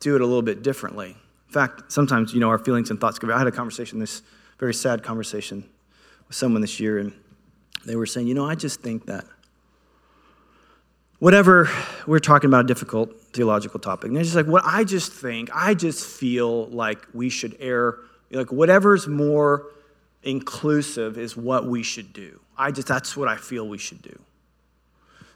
[0.00, 1.11] do it a little bit differently.
[1.11, 3.18] In fact, sometimes, you know, our feelings and thoughts.
[3.22, 4.22] I had a conversation, this
[4.59, 5.68] very sad conversation
[6.27, 7.12] with someone this year, and
[7.85, 9.27] they were saying, you know, I just think that
[11.24, 11.70] whatever
[12.06, 14.08] we're talking about a difficult theological topic.
[14.08, 18.00] And it's just like what i just think i just feel like we should err
[18.30, 19.70] like whatever's more
[20.22, 22.40] inclusive is what we should do.
[22.58, 24.18] I just that's what i feel we should do.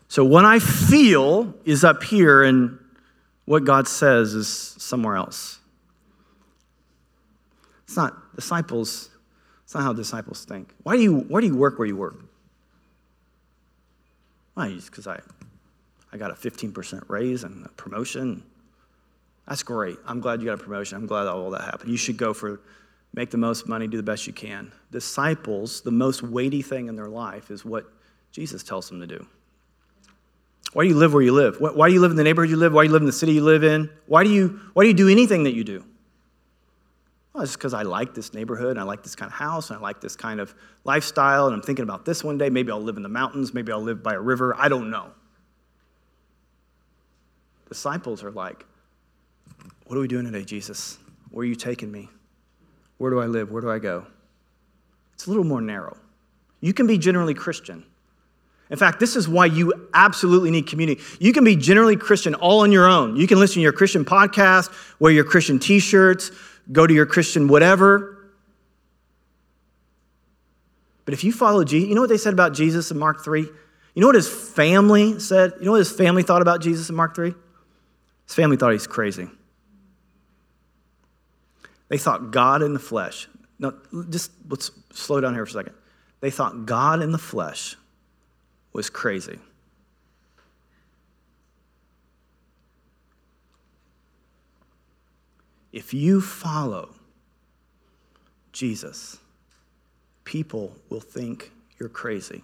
[0.09, 2.79] So what i feel is up here and
[3.46, 5.59] what god says is somewhere else.
[7.85, 9.09] It's not disciples
[9.64, 10.74] it's not how disciples think.
[10.83, 12.22] Why do you why do you work where you work?
[14.53, 14.68] Why?
[14.72, 15.18] Just because i
[16.12, 18.42] I got a 15% raise and a promotion.
[19.47, 19.99] That's great.
[20.07, 20.97] I'm glad you got a promotion.
[20.97, 21.90] I'm glad all that happened.
[21.90, 22.61] You should go for
[23.14, 24.71] make the most money, do the best you can.
[24.90, 27.90] Disciples, the most weighty thing in their life is what
[28.33, 29.27] Jesus tells them to do.
[30.75, 31.57] Why do you live where you live?
[31.59, 32.75] Why do you live in the neighborhood you live?
[32.75, 33.88] Why do you live in the city you live in?
[34.07, 35.83] Why do you, why do, you do anything that you do?
[37.33, 39.79] Well, it's because I like this neighborhood and I like this kind of house and
[39.79, 42.51] I like this kind of lifestyle and I'm thinking about this one day.
[42.51, 43.55] Maybe I'll live in the mountains.
[43.55, 44.55] Maybe I'll live by a river.
[44.59, 45.12] I don't know
[47.69, 48.65] disciples are like,
[49.87, 50.99] What are we doing today, Jesus?
[51.31, 52.09] Where are you taking me?
[52.99, 53.51] Where do I live?
[53.51, 54.07] Where do I go?
[55.15, 55.97] It's a little more narrow.
[56.61, 57.85] You can be generally Christian.
[58.71, 61.01] In fact, this is why you absolutely need community.
[61.19, 63.17] You can be generally Christian all on your own.
[63.17, 66.31] You can listen to your Christian podcast, wear your Christian t shirts,
[66.71, 68.31] go to your Christian whatever.
[71.05, 73.41] But if you follow Jesus, you know what they said about Jesus in Mark 3?
[73.41, 75.55] You know what his family said?
[75.59, 77.35] You know what his family thought about Jesus in Mark 3?
[78.29, 79.27] His family thought he's crazy.
[81.88, 83.27] They thought God in the flesh.
[83.59, 83.73] Now,
[84.11, 85.75] just let's slow down here for a second.
[86.21, 87.75] They thought God in the flesh
[88.75, 89.38] was crazy.
[95.73, 96.91] If you follow
[98.53, 99.17] Jesus,
[100.25, 102.43] people will think you're crazy.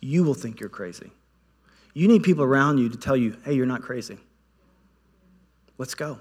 [0.00, 1.10] You will think you're crazy.
[1.94, 4.18] You need people around you to tell you, hey, you're not crazy.
[5.78, 6.18] Let's go.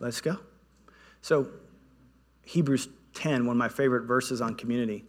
[0.00, 0.38] Let's go.
[1.22, 1.48] So,
[2.44, 5.04] Hebrews 10, one of my favorite verses on community.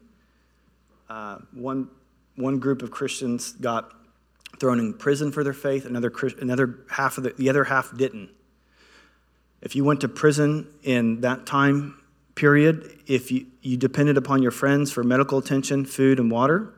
[1.10, 1.90] Uh, one,
[2.36, 3.92] one group of Christians got
[4.60, 8.30] thrown in prison for their faith, another, another half of the, the other half didn't.
[9.62, 12.02] If you went to prison in that time
[12.36, 16.74] period, if you, you depended upon your friends for medical attention, food, and water,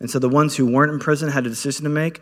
[0.00, 2.20] and so the ones who weren't in prison had a decision to make.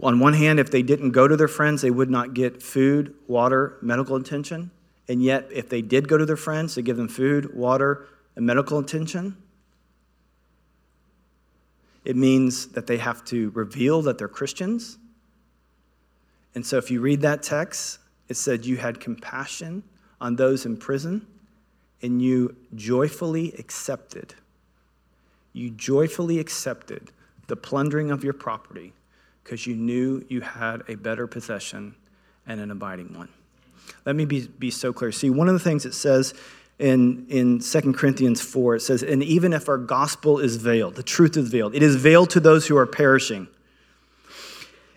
[0.00, 3.14] On one hand, if they didn't go to their friends, they would not get food,
[3.26, 4.70] water, medical attention.
[5.08, 8.46] And yet, if they did go to their friends to give them food, water, and
[8.46, 9.36] medical attention,
[12.04, 14.96] it means that they have to reveal that they're Christians.
[16.54, 19.82] And so, if you read that text, it said you had compassion
[20.20, 21.26] on those in prison
[22.00, 24.34] and you joyfully accepted.
[25.52, 27.12] You joyfully accepted
[27.48, 28.94] the plundering of your property
[29.42, 31.94] because you knew you had a better possession
[32.46, 33.28] and an abiding one.
[34.04, 35.12] Let me be, be so clear.
[35.12, 36.34] See, one of the things it says
[36.78, 41.02] in, in 2 Corinthians 4, it says, And even if our gospel is veiled, the
[41.02, 43.48] truth is veiled, it is veiled to those who are perishing.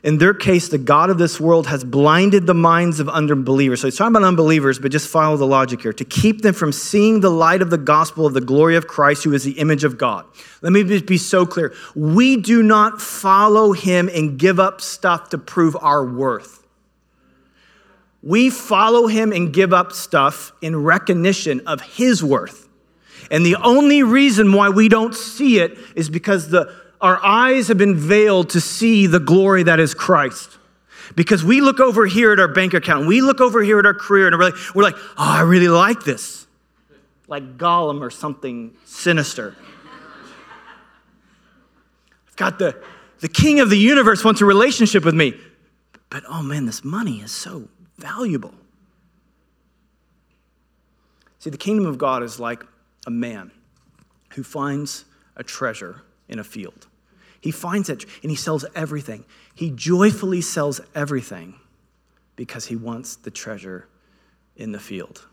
[0.06, 3.82] In their case, the God of this world has blinded the minds of unbelievers.
[3.82, 6.72] So he's talking about unbelievers, but just follow the logic here to keep them from
[6.72, 9.84] seeing the light of the gospel of the glory of Christ, who is the image
[9.84, 10.28] of God.
[10.62, 11.74] Let me just be so clear.
[11.96, 16.64] We do not follow him and give up stuff to prove our worth.
[18.22, 22.70] We follow him and give up stuff in recognition of his worth.
[23.32, 27.78] And the only reason why we don't see it is because the our eyes have
[27.78, 30.58] been veiled to see the glory that is Christ.
[31.16, 33.94] Because we look over here at our bank account, we look over here at our
[33.94, 36.48] career, and we're like, we're like, oh, I really like this.
[37.28, 39.56] Like Gollum or something sinister.
[42.28, 42.76] I've got the,
[43.20, 45.36] the king of the universe wants a relationship with me.
[46.10, 47.68] But oh man, this money is so
[48.00, 48.56] valuable.
[51.38, 52.66] See, the kingdom of God is like
[53.06, 53.52] a man
[54.34, 56.88] who finds a treasure in a field.
[57.46, 59.24] He finds it and he sells everything.
[59.54, 61.54] He joyfully sells everything
[62.36, 63.88] because he wants the treasure
[64.56, 65.28] in the field.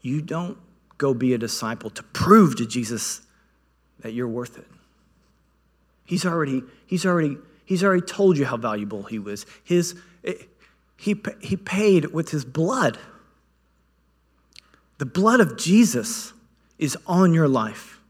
[0.00, 0.58] You don't
[0.98, 3.20] go be a disciple to prove to Jesus
[4.00, 4.66] that you're worth it.
[6.06, 9.46] He's already, he's already, he's already told you how valuable he was.
[9.62, 9.94] His,
[10.96, 12.98] he, he paid with his blood.
[14.98, 16.32] The blood of Jesus
[16.80, 18.00] is on your life.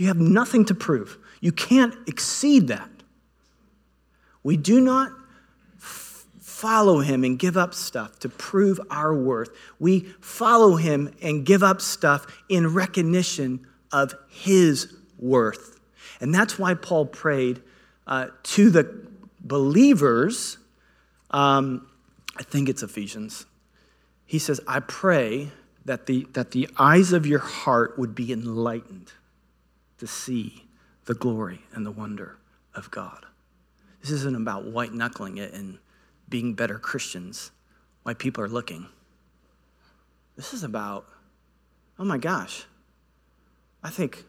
[0.00, 1.18] You have nothing to prove.
[1.42, 2.88] You can't exceed that.
[4.42, 5.12] We do not
[5.76, 9.50] f- follow him and give up stuff to prove our worth.
[9.78, 15.78] We follow him and give up stuff in recognition of his worth.
[16.18, 17.60] And that's why Paul prayed
[18.06, 19.06] uh, to the
[19.38, 20.56] believers.
[21.30, 21.86] Um,
[22.38, 23.44] I think it's Ephesians.
[24.24, 25.50] He says, I pray
[25.84, 29.12] that the, that the eyes of your heart would be enlightened
[30.00, 30.66] to see
[31.04, 32.38] the glory and the wonder
[32.74, 33.26] of God.
[34.00, 35.78] This isn't about white knuckling it and
[36.28, 37.50] being better Christians
[38.02, 38.86] while people are looking.
[40.36, 41.06] This is about,
[41.98, 42.64] oh my gosh,
[43.82, 44.24] I think,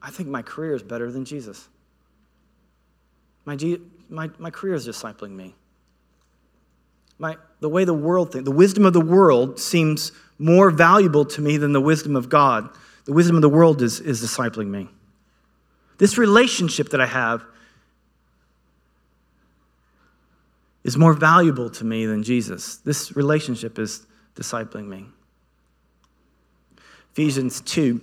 [0.00, 1.68] I think my career is better than Jesus.
[3.44, 3.58] My,
[4.08, 5.54] my, my career is discipling me.
[7.18, 11.42] My, the way the world thinks, the wisdom of the world seems more valuable to
[11.42, 12.70] me than the wisdom of God.
[13.04, 14.88] The wisdom of the world is, is discipling me.
[16.02, 17.44] This relationship that I have
[20.82, 22.78] is more valuable to me than Jesus.
[22.78, 25.06] This relationship is discipling me.
[27.12, 28.00] Ephesians 2.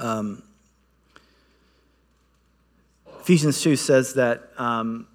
[0.00, 0.42] Um,
[3.20, 5.06] Ephesians 2 says that, um,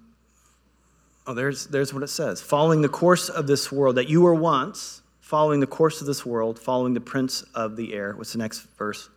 [1.28, 4.34] oh, there's, there's what it says following the course of this world, that you were
[4.34, 8.14] once following the course of this world, following the prince of the air.
[8.16, 9.10] What's the next verse?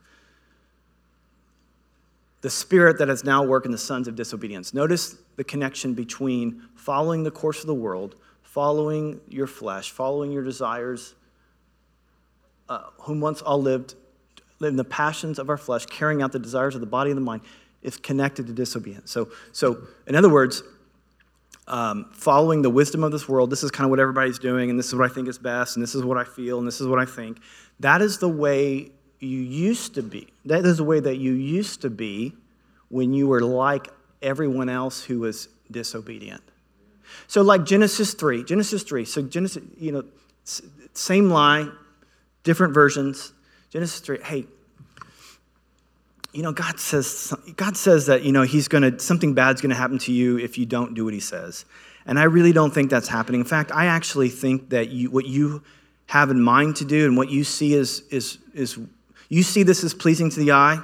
[2.42, 4.74] The spirit that has now worked in the sons of disobedience.
[4.74, 10.44] Notice the connection between following the course of the world, following your flesh, following your
[10.44, 11.16] desires,
[12.68, 13.96] uh, whom once all lived,
[14.60, 17.18] lived in the passions of our flesh, carrying out the desires of the body and
[17.18, 17.42] the mind,
[17.82, 19.12] is connected to disobedience.
[19.12, 20.64] So, so in other words,
[21.68, 23.50] um, following the wisdom of this world.
[23.50, 25.76] This is kind of what everybody's doing, and this is what I think is best,
[25.76, 27.40] and this is what I feel, and this is what I think.
[27.80, 30.28] That is the way you used to be.
[30.46, 32.34] That is the way that you used to be
[32.90, 33.88] when you were like
[34.22, 36.42] everyone else who was disobedient.
[37.28, 40.04] So, like Genesis 3, Genesis 3, so Genesis, you know,
[40.94, 41.70] same lie,
[42.44, 43.34] different versions.
[43.70, 44.46] Genesis 3, hey,
[46.34, 49.70] you know, God says, God says that, you know, he's going to, something bad's going
[49.70, 51.66] to happen to you if you don't do what he says.
[52.06, 53.42] And I really don't think that's happening.
[53.42, 55.62] In fact, I actually think that you, what you
[56.08, 58.80] have in mind to do and what you see is, is, is,
[59.32, 60.84] you see this as pleasing to the eye.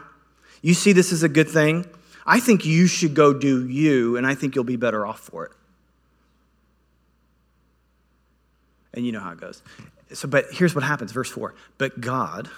[0.61, 1.85] You see this as a good thing.
[2.25, 5.47] I think you should go do you, and I think you'll be better off for
[5.47, 5.51] it.
[8.93, 9.61] And you know how it goes.
[10.13, 11.55] So, but here's what happens, verse 4.
[11.77, 12.49] But God,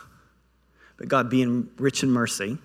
[0.98, 2.60] but God being rich in mercy,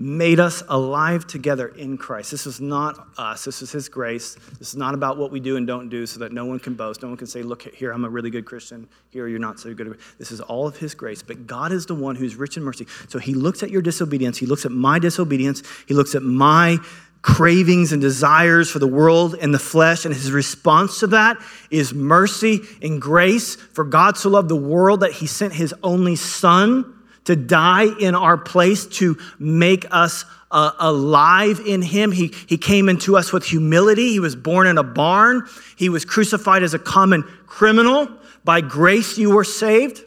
[0.00, 2.30] made us alive together in Christ.
[2.30, 3.44] This is not us.
[3.44, 4.34] This is His grace.
[4.58, 6.72] This is not about what we do and don't do so that no one can
[6.72, 7.02] boast.
[7.02, 8.88] No one can say, Look, here, I'm a really good Christian.
[9.10, 9.98] Here, you're not so good.
[10.18, 11.22] This is all of His grace.
[11.22, 12.86] But God is the one who's rich in mercy.
[13.08, 14.38] So He looks at your disobedience.
[14.38, 15.62] He looks at my disobedience.
[15.86, 16.78] He looks at my
[17.20, 20.06] cravings and desires for the world and the flesh.
[20.06, 21.36] And His response to that
[21.70, 23.54] is mercy and grace.
[23.54, 26.96] For God so loved the world that He sent His only Son
[27.30, 32.10] to die in our place, to make us uh, alive in him.
[32.10, 34.08] He, he came into us with humility.
[34.08, 35.46] He was born in a barn.
[35.76, 38.08] He was crucified as a common criminal.
[38.42, 40.02] By grace, you were saved.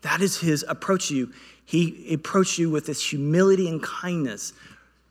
[0.00, 1.32] That is his approach to you.
[1.64, 4.54] He approached you with this humility and kindness.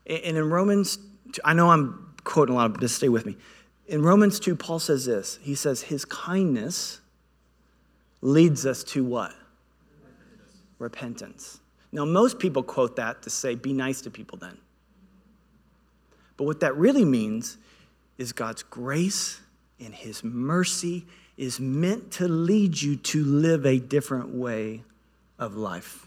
[0.06, 0.98] And in Romans,
[1.42, 3.38] I know I'm quoting a lot, but just stay with me.
[3.86, 7.00] In Romans 2, Paul says this He says, His kindness
[8.22, 9.34] leads us to what?
[10.78, 11.60] Repentance.
[11.92, 14.56] Now, most people quote that to say, be nice to people then.
[16.38, 17.58] But what that really means
[18.16, 19.40] is God's grace
[19.78, 21.04] and His mercy
[21.36, 24.82] is meant to lead you to live a different way
[25.38, 26.06] of life.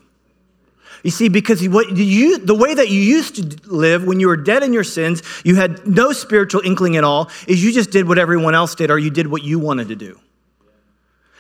[1.03, 4.63] You see, because you, the way that you used to live when you were dead
[4.63, 8.18] in your sins, you had no spiritual inkling at all, is you just did what
[8.18, 10.20] everyone else did or you did what you wanted to do.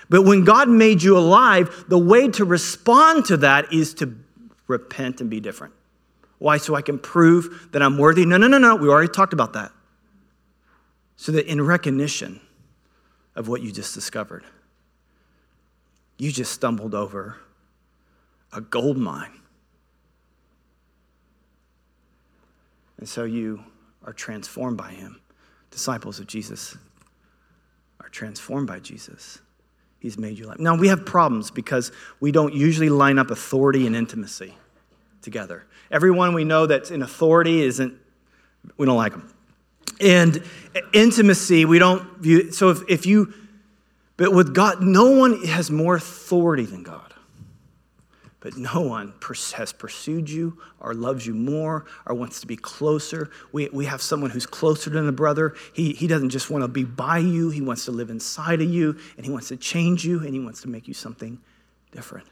[0.09, 4.15] But when God made you alive, the way to respond to that is to
[4.67, 5.73] repent and be different.
[6.37, 6.57] Why?
[6.57, 8.25] So I can prove that I'm worthy?
[8.25, 8.75] No, no, no, no.
[8.75, 9.71] We already talked about that.
[11.15, 12.41] So that in recognition
[13.35, 14.43] of what you just discovered,
[16.17, 17.37] you just stumbled over
[18.53, 19.39] a gold mine.
[22.97, 23.63] And so you
[24.03, 25.21] are transformed by him.
[25.71, 26.77] Disciples of Jesus
[27.99, 29.39] are transformed by Jesus.
[30.05, 30.59] He's made you like.
[30.59, 34.53] Now, we have problems because we don't usually line up authority and intimacy
[35.23, 35.65] together.
[35.89, 37.95] Everyone we know that's in authority isn't,
[38.77, 39.33] we don't like them.
[39.99, 40.43] And
[40.93, 43.33] intimacy, we don't view, so if, if you,
[44.15, 47.14] but with God, no one has more authority than God.
[48.45, 49.11] But no one
[49.55, 53.31] has pursued you or loves you more or wants to be closer.
[53.51, 55.55] We, we have someone who's closer than a brother.
[55.73, 58.69] He, he doesn't just want to be by you, he wants to live inside of
[58.69, 61.39] you, and he wants to change you, and he wants to make you something
[61.91, 62.27] different.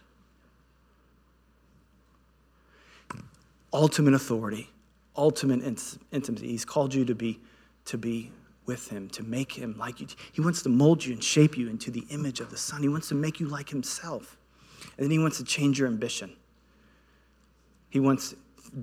[3.74, 4.70] Ultimate authority,
[5.18, 5.64] ultimate
[6.12, 6.48] intimacy.
[6.48, 7.40] He's called you to be,
[7.86, 8.32] to be
[8.68, 10.06] with him, to make him like you.
[10.32, 12.84] He wants to mold you and shape you into the image of the Son.
[12.84, 14.38] He wants to make you like himself.
[14.98, 16.36] And then he wants to change your ambition.
[17.90, 18.36] He wants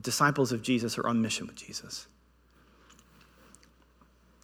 [0.03, 2.07] disciples of Jesus are on mission with Jesus.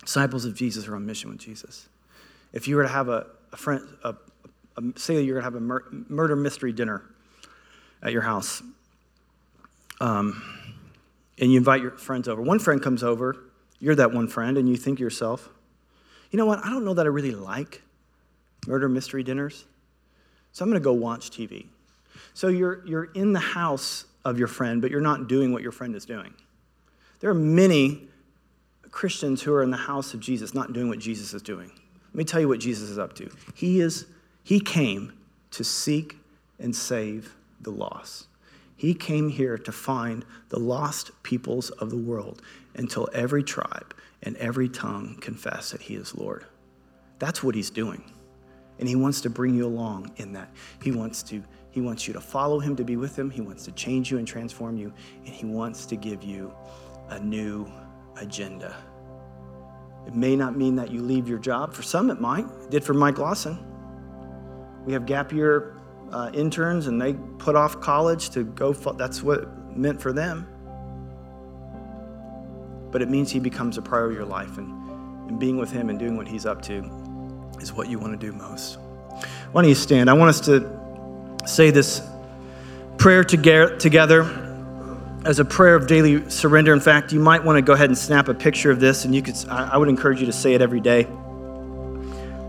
[0.03, 1.89] Disciples of Jesus are on mission with Jesus.
[2.53, 4.15] If you were to have a, a friend, a,
[4.77, 7.03] a, say you're going to have a mur- murder mystery dinner
[8.03, 8.63] at your house,
[10.01, 10.43] um,
[11.39, 12.41] and you invite your friends over.
[12.41, 13.37] One friend comes over,
[13.81, 15.49] you're that one friend, and you think to yourself,
[16.31, 16.65] you know what?
[16.65, 17.83] I don't know that I really like
[18.67, 19.65] murder mystery dinners.
[20.57, 21.67] So I'm going to go watch TV.
[22.33, 25.71] So you're, you're in the house of your friend, but you're not doing what your
[25.71, 26.33] friend is doing.
[27.21, 28.09] There are many
[28.91, 31.71] Christians who are in the house of Jesus not doing what Jesus is doing.
[32.07, 33.31] Let me tell you what Jesus is up to.
[33.55, 34.07] He is
[34.45, 35.13] he came
[35.51, 36.17] to seek
[36.59, 38.27] and save the lost.
[38.79, 42.41] He came here to find the lost peoples of the world
[42.75, 46.47] until every tribe and every tongue confess that he is Lord.
[47.19, 48.11] That's what he's doing.
[48.79, 50.51] And he wants to bring you along in that.
[50.83, 51.43] He wants to
[51.77, 53.29] he wants you to follow him to be with him.
[53.29, 54.95] He wants to change you and transform you,
[55.27, 56.51] and he wants to give you
[57.11, 57.71] a new
[58.17, 58.75] agenda.
[60.07, 61.75] It may not mean that you leave your job.
[61.75, 62.47] For some, it might.
[62.63, 63.59] It did for Mike Lawson.
[64.87, 65.77] We have gap year
[66.13, 68.73] uh, interns, and they put off college to go.
[68.73, 70.49] That's what meant for them.
[72.91, 75.91] But it means he becomes a priority of your life, and, and being with him
[75.91, 77.06] and doing what he's up to
[77.61, 78.79] is what you want to do most.
[79.53, 80.11] Why don't you stand?
[80.11, 80.69] I want us to
[81.47, 82.03] say this
[82.99, 84.23] prayer together
[85.25, 86.73] as a prayer of daily surrender.
[86.73, 89.15] In fact, you might want to go ahead and snap a picture of this, and
[89.15, 89.37] you could.
[89.49, 91.07] I would encourage you to say it every day,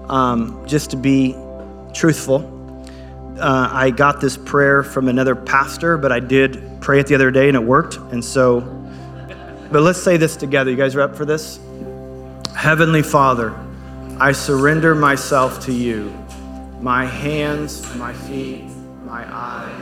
[0.10, 1.36] um, just to be
[1.94, 2.54] truthful.
[3.40, 7.32] Uh, I got this prayer from another pastor, but I did pray it the other
[7.32, 7.98] day, and it worked.
[7.98, 8.62] And so,
[9.72, 10.72] but let's say this together.
[10.72, 11.60] You guys are up for this?
[12.56, 13.67] Heavenly Father.
[14.20, 16.12] I surrender myself to you.
[16.82, 18.64] My hands, my feet,
[19.06, 19.77] my eyes,